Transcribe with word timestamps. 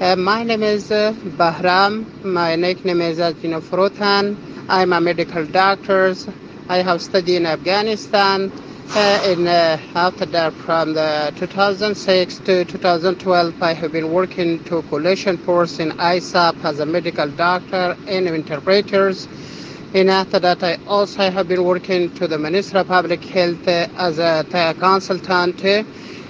Uh, 0.00 0.14
my 0.14 0.44
name 0.44 0.62
is 0.62 0.92
uh, 0.92 1.12
Bahram. 1.12 2.22
My 2.22 2.54
nickname 2.54 3.00
is 3.00 3.18
Ajina 3.18 3.60
Frotan. 3.60 4.36
I'm 4.68 4.92
a 4.92 5.00
medical 5.00 5.44
doctor. 5.44 6.14
I 6.68 6.82
have 6.82 7.02
studied 7.02 7.34
in 7.34 7.46
Afghanistan. 7.46 8.52
Uh, 8.90 9.20
in 9.26 9.48
uh, 9.48 9.76
after 9.96 10.24
that, 10.26 10.52
from 10.52 10.94
the 10.94 11.32
2006 11.36 12.38
to 12.38 12.64
2012, 12.64 13.60
I 13.60 13.72
have 13.74 13.90
been 13.90 14.12
working 14.12 14.62
to 14.66 14.82
coalition 14.82 15.36
force 15.36 15.80
in 15.80 15.90
ISAF 15.90 16.64
as 16.64 16.78
a 16.78 16.86
medical 16.86 17.28
doctor 17.28 17.96
and 18.06 18.28
interpreters. 18.28 19.26
And 19.94 20.10
after 20.10 20.38
that, 20.38 20.62
I 20.62 20.78
also 20.86 21.28
have 21.28 21.48
been 21.48 21.64
working 21.64 22.14
to 22.14 22.28
the 22.28 22.38
Ministry 22.38 22.78
of 22.78 22.86
Public 22.86 23.24
Health 23.24 23.66
uh, 23.66 23.88
as 23.96 24.20
a 24.20 24.46
uh, 24.56 24.74
consultant. 24.74 25.60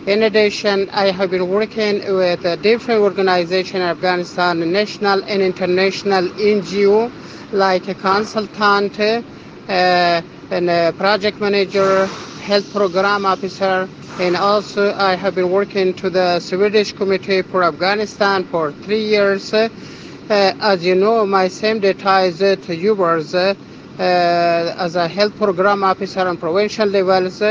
In 0.09 0.23
addition, 0.23 0.89
I 0.89 1.11
have 1.11 1.31
been 1.33 1.51
working 1.51 1.97
with 2.17 2.41
different 2.63 3.03
organizations 3.03 3.75
in 3.75 3.83
Afghanistan, 3.83 4.73
national 4.73 5.23
and 5.25 5.43
international 5.43 6.30
NGO, 6.30 7.12
like 7.53 7.89
a 7.89 7.95
consultant, 7.95 8.99
uh, 8.99 9.21
and 9.69 10.71
a 10.71 10.95
project 10.97 11.39
manager, 11.43 12.07
health 12.41 12.73
program 12.73 13.27
officer, 13.27 13.87
and 14.19 14.35
also 14.35 14.95
I 14.95 15.15
have 15.15 15.35
been 15.35 15.51
working 15.51 15.93
to 16.01 16.09
the 16.09 16.41
Swedish 16.41 16.93
Committee 16.93 17.43
for 17.43 17.63
Afghanistan 17.63 18.45
for 18.45 18.73
three 18.73 19.05
years. 19.05 19.52
Uh, 19.52 19.69
as 20.30 20.83
you 20.87 20.95
know, 20.95 21.27
my 21.27 21.49
same 21.49 21.83
ties 21.83 22.41
uh, 22.41 22.57
to 22.63 22.75
UBERS 22.75 23.35
uh, 23.35 23.55
as 24.79 24.97
a 24.97 25.07
health 25.07 25.37
program 25.37 25.85
officer 25.85 26.21
on 26.27 26.38
provincial 26.38 26.87
levels. 26.88 27.43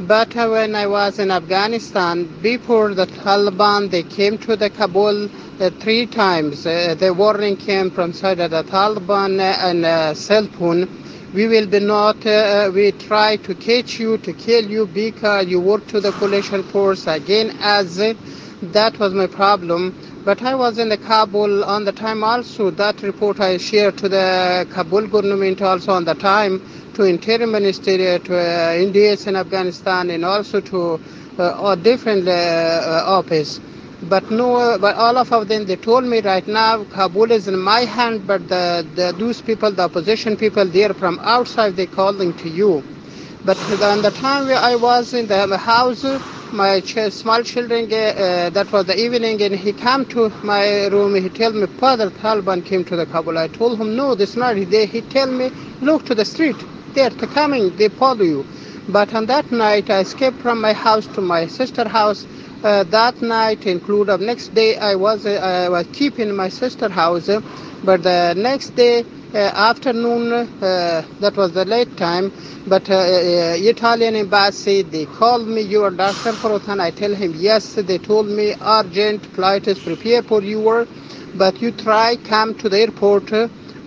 But 0.00 0.34
uh, 0.34 0.48
when 0.48 0.74
I 0.74 0.86
was 0.86 1.18
in 1.18 1.30
Afghanistan, 1.30 2.40
before 2.40 2.94
the 2.94 3.06
Taliban, 3.06 3.90
they 3.90 4.02
came 4.02 4.38
to 4.38 4.56
the 4.56 4.70
Kabul 4.70 5.28
uh, 5.60 5.70
three 5.78 6.06
times. 6.06 6.64
Uh, 6.64 6.94
the 6.98 7.12
warning 7.12 7.58
came 7.58 7.90
from 7.90 8.14
side 8.14 8.40
of 8.40 8.50
the 8.50 8.62
Taliban 8.64 9.38
and 9.40 9.84
uh. 9.84 10.86
We 11.34 11.46
will 11.46 11.66
be 11.66 11.80
not, 11.80 12.24
uh, 12.26 12.70
we 12.74 12.92
try 12.92 13.36
to 13.36 13.54
catch 13.54 14.00
you, 14.00 14.16
to 14.18 14.32
kill 14.32 14.64
you 14.70 14.86
because 14.86 15.46
you 15.46 15.60
work 15.60 15.86
to 15.88 16.00
the 16.00 16.12
coalition 16.12 16.62
force 16.62 17.06
again 17.06 17.54
as 17.60 18.00
uh, 18.00 18.14
that 18.62 18.98
was 18.98 19.12
my 19.12 19.26
problem. 19.26 19.94
But 20.24 20.42
I 20.42 20.54
was 20.54 20.78
in 20.78 20.88
the 20.88 20.96
Kabul 20.98 21.62
on 21.64 21.84
the 21.84 21.92
time 21.92 22.24
also. 22.24 22.70
That 22.70 23.02
report 23.02 23.38
I 23.40 23.58
shared 23.58 23.98
to 23.98 24.08
the 24.08 24.66
Kabul 24.72 25.08
government 25.08 25.60
also 25.62 25.92
on 25.92 26.04
the 26.04 26.14
time 26.14 26.60
to 26.94 27.04
interior 27.04 27.46
ministry, 27.46 27.96
to 27.98 28.36
uh, 28.36 28.74
Indians 28.74 29.26
in 29.26 29.36
Afghanistan, 29.36 30.10
and 30.10 30.24
also 30.24 30.60
to 30.60 31.00
uh, 31.38 31.74
different 31.76 32.28
uh, 32.28 33.04
office. 33.06 33.60
But 34.02 34.30
no, 34.30 34.78
but 34.80 34.96
all 34.96 35.18
of 35.18 35.48
them 35.48 35.66
they 35.66 35.76
told 35.76 36.04
me 36.04 36.20
right 36.20 36.46
now 36.48 36.84
Kabul 36.84 37.30
is 37.32 37.48
in 37.48 37.58
my 37.58 37.80
hand, 37.80 38.26
but 38.26 38.48
the, 38.48 38.86
the 38.94 39.12
those 39.18 39.42
people, 39.42 39.70
the 39.72 39.82
opposition 39.82 40.36
people, 40.36 40.64
they 40.64 40.84
are 40.84 40.94
from 40.94 41.18
outside. 41.22 41.76
They 41.76 41.86
calling 41.86 42.32
to 42.38 42.48
you. 42.48 42.82
But 43.44 43.56
on 43.82 44.02
the 44.02 44.10
time 44.10 44.46
where 44.46 44.58
I 44.58 44.76
was 44.76 45.14
in 45.14 45.26
the 45.26 45.56
house, 45.56 46.04
my 46.52 46.80
ch- 46.80 47.10
small 47.10 47.42
children, 47.42 47.84
uh, 47.86 48.50
that 48.50 48.70
was 48.72 48.86
the 48.86 48.98
evening, 48.98 49.40
and 49.42 49.54
he 49.54 49.72
came 49.72 50.04
to 50.06 50.30
my 50.44 50.86
room. 50.88 51.14
He 51.14 51.28
told 51.30 51.54
me, 51.54 51.66
Father 51.66 52.10
Taliban 52.10 52.64
came 52.64 52.84
to 52.84 52.96
the 52.96 53.06
Kabul. 53.06 53.38
I 53.38 53.48
told 53.48 53.80
him, 53.80 53.96
no, 53.96 54.14
this 54.14 54.36
not. 54.36 54.56
They, 54.56 54.86
he 54.86 55.00
told 55.02 55.30
me, 55.30 55.50
look 55.80 56.04
to 56.06 56.14
the 56.14 56.24
street. 56.24 56.56
They 56.94 57.02
are 57.02 57.10
coming. 57.10 57.76
They 57.76 57.88
follow 57.88 58.24
you. 58.24 58.44
But 58.88 59.14
on 59.14 59.26
that 59.26 59.52
night, 59.52 59.88
I 59.90 60.00
escaped 60.00 60.38
from 60.38 60.60
my 60.60 60.72
house 60.72 61.06
to 61.14 61.20
my 61.20 61.46
sister's 61.46 61.88
house. 61.88 62.26
Uh, 62.62 62.82
that 62.84 63.22
night, 63.22 63.66
include 63.66 64.08
of 64.10 64.20
next 64.20 64.54
day, 64.54 64.76
I 64.76 64.94
was 64.96 65.24
uh, 65.24 65.66
I 65.66 65.68
was 65.68 65.86
keeping 65.92 66.34
my 66.34 66.48
sister's 66.48 66.90
house. 66.92 67.28
Uh, 67.28 67.40
but 67.84 68.02
the 68.02 68.34
next 68.36 68.70
day 68.74 69.04
afternoon, 69.32 70.30
that 70.60 71.34
was 71.36 71.52
the 71.52 71.64
late 71.64 71.96
time. 71.96 72.32
But 72.66 72.88
Italian 72.90 74.16
embassy 74.16 74.82
they 74.82 75.06
called 75.06 75.46
me. 75.46 75.60
You 75.62 75.84
are 75.84 75.90
Dr. 75.90 76.32
Frotan. 76.32 76.80
I 76.80 76.90
tell 76.90 77.14
him 77.14 77.34
yes. 77.36 77.74
They 77.74 77.98
told 77.98 78.26
me 78.26 78.54
urgent 78.60 79.24
flight 79.26 79.68
is 79.68 79.78
prepared 79.78 80.26
for 80.26 80.42
you. 80.42 80.86
But 81.36 81.62
you 81.62 81.70
try 81.70 82.16
come 82.16 82.56
to 82.56 82.68
the 82.68 82.80
airport 82.80 83.32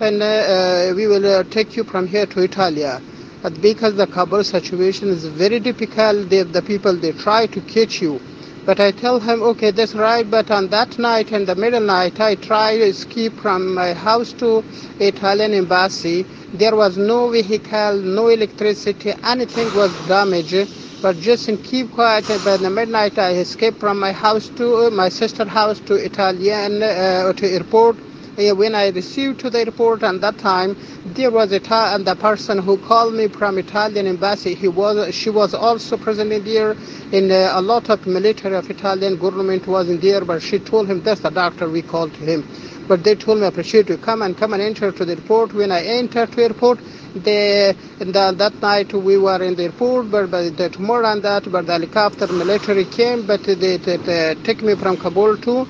and 0.00 0.22
uh, 0.22 0.92
we 0.96 1.06
will 1.06 1.24
uh, 1.26 1.42
take 1.44 1.76
you 1.76 1.84
from 1.84 2.06
here 2.06 2.26
to 2.26 2.40
Italia. 2.40 3.00
But 3.42 3.60
because 3.60 3.94
the 3.96 4.06
Kabul 4.06 4.42
situation 4.42 5.08
is 5.08 5.26
very 5.26 5.60
difficult, 5.60 6.30
they, 6.30 6.42
the 6.42 6.62
people 6.62 6.96
they 6.96 7.12
try 7.12 7.46
to 7.46 7.60
catch 7.60 8.00
you. 8.00 8.20
But 8.64 8.80
I 8.80 8.90
tell 8.92 9.20
him, 9.20 9.42
okay, 9.42 9.70
that's 9.70 9.94
right. 9.94 10.28
But 10.28 10.50
on 10.50 10.68
that 10.68 10.98
night, 10.98 11.30
in 11.32 11.44
the 11.44 11.54
middle 11.54 11.82
night, 11.82 12.18
I 12.18 12.36
try 12.36 12.78
to 12.78 12.84
escape 12.84 13.34
from 13.34 13.74
my 13.74 13.92
house 13.92 14.32
to 14.34 14.64
Italian 14.98 15.52
embassy. 15.52 16.24
There 16.54 16.74
was 16.74 16.96
no 16.96 17.28
vehicle, 17.28 17.98
no 18.00 18.28
electricity, 18.28 19.12
anything 19.22 19.66
was 19.76 19.92
damaged. 20.08 20.70
But 21.02 21.18
just 21.18 21.50
in 21.50 21.58
keep 21.58 21.92
quiet. 21.92 22.26
By 22.42 22.56
the 22.56 22.70
midnight, 22.70 23.18
I 23.18 23.32
escaped 23.34 23.78
from 23.78 24.00
my 24.00 24.12
house 24.12 24.48
to 24.56 24.86
uh, 24.86 24.90
my 24.90 25.10
sister's 25.10 25.48
house 25.48 25.78
to 25.80 25.96
Italian 25.96 26.82
uh, 26.82 27.34
to 27.34 27.46
airport 27.46 27.96
when 28.36 28.74
I 28.74 28.88
received 28.88 29.40
to 29.40 29.50
the 29.50 29.60
airport 29.60 30.02
at 30.02 30.20
that 30.20 30.38
time, 30.38 30.76
there 31.06 31.30
was 31.30 31.52
a 31.52 31.60
and 31.74 32.04
the 32.06 32.16
person 32.16 32.58
who 32.58 32.78
called 32.78 33.14
me 33.14 33.28
from 33.28 33.58
Italian 33.58 34.06
embassy. 34.06 34.54
He 34.54 34.68
was 34.68 35.14
she 35.14 35.30
was 35.30 35.54
also 35.54 35.96
present 35.96 36.32
in 36.32 36.44
there. 36.44 36.76
In 37.12 37.30
uh, 37.30 37.52
a 37.54 37.62
lot 37.62 37.90
of 37.90 38.06
military 38.06 38.56
of 38.56 38.68
Italian 38.70 39.18
government 39.18 39.66
was 39.66 39.88
in 39.88 40.00
there, 40.00 40.24
but 40.24 40.42
she 40.42 40.58
told 40.58 40.88
him 40.88 41.02
that's 41.02 41.20
the 41.20 41.30
doctor 41.30 41.68
we 41.68 41.82
called 41.82 42.12
him. 42.16 42.44
But 42.88 43.04
they 43.04 43.14
told 43.14 43.38
me, 43.40 43.46
appreciate 43.46 43.88
you. 43.88 43.96
Come 43.98 44.22
and 44.22 44.36
come 44.36 44.52
and 44.52 44.62
enter 44.62 44.92
to 44.92 45.04
the 45.04 45.12
airport. 45.12 45.54
When 45.54 45.72
I 45.72 45.82
entered 45.84 46.32
to 46.32 46.42
airport, 46.42 46.80
the, 47.14 47.76
that 48.00 48.54
night 48.60 48.92
we 48.92 49.16
were 49.18 49.42
in 49.42 49.54
the 49.54 49.64
airport, 49.64 50.10
but, 50.10 50.30
but 50.30 50.56
the, 50.56 50.68
tomorrow 50.68 51.06
and 51.12 51.22
that, 51.22 51.50
but 51.50 51.66
the 51.66 51.72
helicopter 51.72 52.26
military 52.32 52.84
came, 52.84 53.26
but 53.26 53.42
they, 53.44 53.54
they, 53.54 53.76
they 53.76 54.34
took 54.42 54.62
me 54.62 54.74
from 54.74 54.96
Kabul 54.96 55.36
to 55.38 55.60
uh, 55.60 55.64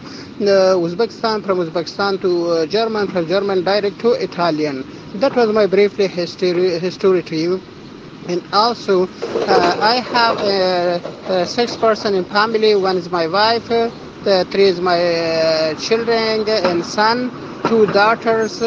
Uzbekistan, 0.77 1.44
from 1.44 1.59
Uzbekistan 1.59 2.21
to 2.22 2.47
uh, 2.50 2.66
German, 2.66 3.09
from 3.09 3.27
German 3.27 3.62
direct 3.65 4.00
to 4.00 4.12
Italian. 4.12 4.84
That 5.21 5.37
was 5.37 5.50
my 5.53 5.66
briefly 5.66 6.09
history, 6.09 6.78
history 6.78 7.22
to 7.22 7.37
you. 7.37 7.60
And 8.27 8.43
also, 8.53 9.03
uh, 9.06 9.78
I 9.81 9.97
have 9.97 10.38
a, 10.38 11.43
a 11.43 11.47
six 11.47 11.77
person 11.77 12.15
in 12.15 12.25
family. 12.25 12.75
One 12.75 12.97
is 12.97 13.10
my 13.10 13.27
wife, 13.27 13.66
three 13.66 14.65
is 14.65 14.81
my 14.81 14.99
uh, 14.99 15.75
children 15.75 16.49
and 16.49 16.84
son, 16.84 17.31
two 17.69 17.87
daughters. 17.87 18.62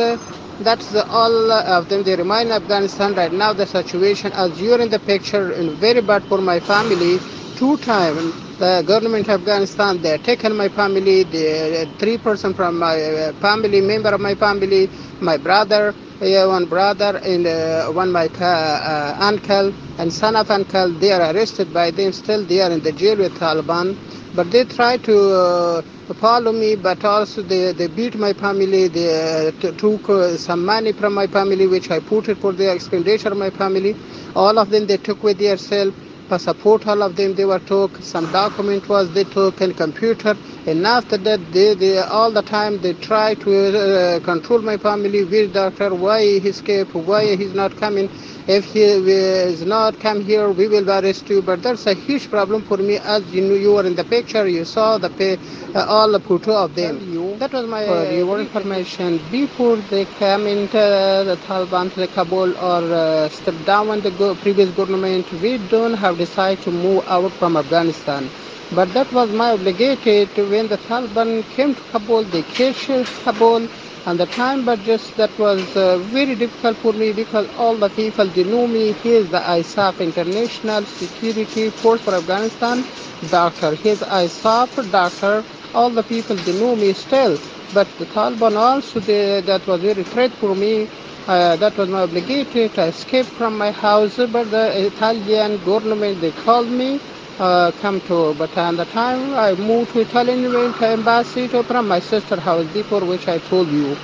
That's 0.62 0.95
all 0.95 1.51
uh, 1.51 1.63
of 1.79 1.90
them. 1.90 2.03
They 2.03 2.16
remain 2.16 2.47
in 2.47 2.53
Afghanistan 2.53 3.13
right 3.16 3.31
now. 3.31 3.53
The 3.53 3.66
situation, 3.68 4.31
as 4.34 4.59
you're 4.62 4.81
in 4.81 4.90
the 4.90 5.00
picture, 5.00 5.51
is 5.51 5.78
very 5.79 6.01
bad 6.01 6.23
for 6.25 6.40
my 6.40 6.59
family. 6.59 7.19
Two 7.57 7.78
times, 7.78 8.34
the 8.59 8.84
government 8.88 9.28
of 9.29 9.41
Afghanistan, 9.41 10.01
they 10.01 10.17
taken 10.19 10.56
my 10.56 10.69
family, 10.69 11.23
the 11.23 11.88
uh, 11.88 11.97
three 12.00 12.17
person 12.17 12.53
from 12.56 12.79
my 12.79 12.96
uh, 13.01 13.34
family, 13.40 13.81
member 13.81 14.09
of 14.09 14.19
my 14.22 14.35
family, 14.35 14.90
my 15.22 15.38
brother, 15.38 15.94
one 16.19 16.66
brother 16.66 17.17
and 17.23 17.46
uh, 17.46 17.88
one 17.91 18.12
my 18.12 18.25
uh, 18.25 19.16
uncle 19.19 19.72
and 20.00 20.12
son 20.12 20.35
of 20.35 20.50
uncle. 20.50 20.91
They 21.00 21.12
are 21.12 21.34
arrested 21.35 21.72
by 21.73 21.91
them. 21.91 22.12
Still, 22.12 22.46
they 22.46 22.62
are 22.62 22.72
in 22.72 22.81
the 22.81 22.91
jail 22.91 23.17
with 23.17 23.34
Taliban. 23.34 23.96
But 24.37 24.51
they 24.51 24.65
try 24.65 24.97
to 24.97 25.17
uh, 25.33 25.81
follow 26.13 26.53
me, 26.53 26.75
but 26.75 27.03
also 27.03 27.41
they, 27.41 27.73
they 27.73 27.87
beat 27.87 28.15
my 28.15 28.33
family. 28.33 28.87
They 28.87 29.49
uh, 29.49 29.51
took 29.51 30.09
uh, 30.09 30.37
some 30.37 30.63
money 30.63 30.93
from 30.93 31.15
my 31.15 31.27
family, 31.27 31.67
which 31.67 31.91
I 31.91 31.99
put 32.01 32.29
it 32.29 32.37
for 32.37 32.53
the 32.53 32.71
expenditure 32.71 33.29
of 33.29 33.37
my 33.37 33.49
family. 33.49 33.95
All 34.35 34.59
of 34.59 34.69
them 34.69 34.87
they 34.87 34.97
took 34.97 35.23
with 35.23 35.39
themselves. 35.39 35.95
Passport, 36.29 36.87
all 36.87 37.03
of 37.03 37.15
them 37.15 37.35
they 37.35 37.45
were 37.45 37.59
took. 37.59 37.97
Some 37.97 38.31
document 38.31 38.87
was 38.89 39.11
they 39.13 39.23
took 39.23 39.61
and 39.61 39.75
computer. 39.75 40.35
And 40.67 40.85
after 40.85 41.17
that, 41.17 41.39
they, 41.53 41.73
they 41.73 41.99
all 41.99 42.31
the 42.31 42.43
time 42.43 42.81
they 42.81 42.93
try 42.93 43.33
to 43.35 43.51
uh, 43.55 44.19
control 44.19 44.61
my 44.61 44.78
family. 44.78 45.23
Which 45.25 45.53
doctor? 45.53 45.95
Why 45.95 46.22
he 46.23 46.49
escaped? 46.49 46.93
Why 46.93 47.35
he's 47.37 47.55
not 47.55 47.78
coming? 47.78 48.09
If 48.47 48.66
he 48.66 48.82
is 48.84 49.66
not 49.66 49.99
come 49.99 50.22
here, 50.22 50.49
we 50.52 50.67
will 50.70 50.90
arrest 50.90 51.29
you. 51.29 51.41
But 51.41 51.64
that's 51.64 51.85
a 51.88 51.94
huge 51.94 52.29
problem 52.29 52.64
for 52.64 52.78
me. 52.78 52.97
As 52.97 53.26
you 53.34 53.41
know, 53.41 53.55
you 53.55 53.73
were 53.73 53.85
in 53.85 53.96
the 53.96 54.05
picture, 54.05 54.47
you 54.47 54.66
saw 54.66 54.97
the 54.97 55.09
pay, 55.09 55.38
uh, 55.76 55.85
all 55.88 56.11
the 56.11 56.20
photo 56.22 56.53
of 56.64 56.76
them. 56.76 56.99
That 57.40 57.52
was 57.53 57.66
my 57.67 57.85
for 57.85 58.05
your 58.14 58.40
information. 58.40 59.20
Before 59.32 59.78
they 59.78 60.05
came 60.05 60.47
into 60.47 60.78
the 60.78 61.38
Taliban 61.46 61.94
to 61.94 61.99
the 61.99 62.08
Kabul 62.08 62.55
or 62.58 62.84
uh, 62.94 63.29
step 63.29 63.55
down 63.66 64.02
the 64.02 64.11
go- 64.11 64.35
previous 64.35 64.72
government, 64.72 65.32
we 65.34 65.58
don't 65.58 65.93
have 65.96 66.17
decided 66.17 66.64
to 66.64 66.72
move 66.72 67.03
out 67.08 67.34
from 67.34 67.58
Afghanistan. 67.58 68.29
But 68.72 68.93
that 68.93 69.11
was 69.11 69.29
my 69.32 69.52
obligation 69.52 70.29
when 70.50 70.67
the 70.70 70.78
Taliban 70.78 71.47
came 71.50 71.76
to 71.76 71.82
Kabul. 71.91 72.23
They 72.26 72.43
captured 72.43 73.05
Kabul 73.23 73.67
and 74.07 74.19
the 74.19 74.25
time 74.27 74.63
but 74.65 74.81
just 74.83 75.17
that 75.17 75.37
was 75.37 75.75
uh, 75.75 75.97
very 76.17 76.35
difficult 76.35 76.77
for 76.77 76.93
me 76.93 77.11
because 77.13 77.47
all 77.57 77.77
the 77.77 77.89
people 77.89 78.25
they 78.37 78.45
know 78.45 78.65
me 78.67 78.93
he 78.93 79.11
is 79.21 79.29
the 79.29 79.39
ISAF 79.57 79.99
International 79.99 80.85
Security 80.85 81.69
Force 81.69 82.01
for 82.01 82.15
Afghanistan 82.15 82.85
doctor 83.29 83.73
he 83.75 83.89
is 83.89 83.99
ISAF 83.99 84.89
doctor 84.91 85.45
all 85.73 85.91
the 85.91 86.03
people 86.03 86.37
they 86.37 86.53
know 86.53 86.75
me 86.75 86.93
still. 86.93 87.37
But 87.73 87.97
the 87.97 88.05
Taliban 88.05 88.55
also 88.57 88.99
they, 89.01 89.41
that 89.41 89.67
was 89.67 89.81
very 89.81 90.03
threat 90.03 90.31
for 90.39 90.55
me. 90.55 90.87
Uh, 91.27 91.57
that 91.57 91.77
was 91.77 91.89
my 91.89 92.01
obligation 92.03 92.69
to 92.71 92.83
escape 92.85 93.27
from 93.37 93.57
my 93.57 93.71
house. 93.71 94.15
But 94.17 94.49
the 94.51 94.87
Italian 94.87 95.63
government 95.63 96.21
they 96.21 96.31
called 96.31 96.69
me 96.71 97.01
uh, 97.39 97.72
come 97.81 98.01
to. 98.01 98.34
But 98.35 98.55
at 98.57 98.72
the 98.78 98.85
time 98.85 99.34
I 99.35 99.53
moved 99.55 99.93
to 99.93 100.01
Italian 100.01 100.45
embassy 100.81 101.47
to 101.49 101.63
from 101.63 101.87
my 101.87 101.99
sister 101.99 102.39
house 102.39 102.66
before 102.73 103.03
which 103.05 103.28
I 103.28 103.39
told 103.39 103.69
you. 103.69 103.97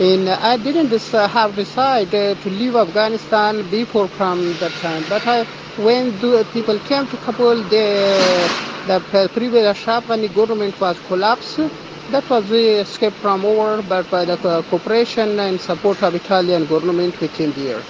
And 0.00 0.28
I 0.28 0.56
didn't 0.56 0.92
uh, 1.14 1.28
have 1.28 1.54
decided 1.54 2.40
to 2.42 2.50
leave 2.50 2.74
Afghanistan 2.74 3.70
before 3.70 4.08
from 4.08 4.56
that 4.58 4.72
time. 4.82 5.04
But 5.08 5.24
I, 5.26 5.44
when 5.76 6.18
the 6.18 6.44
people 6.52 6.80
came 6.80 7.06
to 7.06 7.16
Kabul, 7.18 7.62
the, 7.64 8.50
the 8.88 9.30
previous 9.32 9.78
Afghani 9.84 10.34
government 10.34 10.80
was 10.80 10.98
collapsed. 11.06 11.58
That 12.10 12.28
was 12.28 12.48
the 12.48 12.80
escape 12.80 13.12
from 13.14 13.44
war, 13.44 13.82
but 13.88 14.10
by 14.10 14.24
the 14.24 14.36
cooperation 14.68 15.38
and 15.38 15.60
support 15.60 16.02
of 16.02 16.14
Italian 16.16 16.66
government 16.66 17.20
we 17.20 17.28
came 17.28 17.52
here. 17.52 17.84